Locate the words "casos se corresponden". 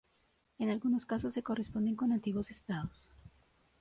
1.05-1.95